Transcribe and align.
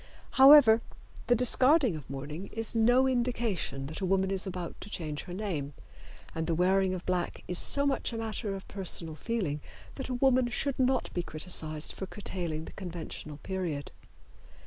However, 0.31 0.81
the 1.27 1.35
discarding 1.35 1.95
of 1.95 2.09
mourning 2.09 2.47
is 2.47 2.73
no 2.73 3.07
indication 3.07 3.85
that 3.85 4.01
a 4.01 4.05
woman 4.07 4.31
is 4.31 4.47
about 4.47 4.73
to 4.81 4.89
change 4.89 5.25
her 5.25 5.31
name, 5.33 5.75
and 6.33 6.47
the 6.47 6.55
wearing 6.55 6.95
of 6.95 7.05
black 7.05 7.43
is 7.47 7.59
so 7.59 7.85
much 7.85 8.11
a 8.11 8.17
matter 8.17 8.55
of 8.55 8.67
personal 8.67 9.13
feeling 9.13 9.61
that 9.93 10.09
a 10.09 10.15
woman 10.15 10.49
should 10.49 10.79
not 10.79 11.13
be 11.13 11.21
criticised 11.21 11.93
for 11.93 12.07
curtailing 12.07 12.65
the 12.65 12.71
conventional 12.71 13.37
period. 13.43 13.91